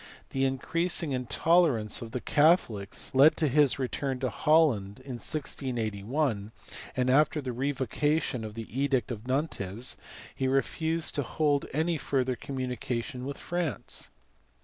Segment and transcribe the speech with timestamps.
[0.31, 6.51] The increasing intolerance of the Catholics led to his return to Holland in 1681,
[6.97, 9.97] and after the revocation of the edict of Nantes
[10.33, 14.09] he refused to hold any further communication with France.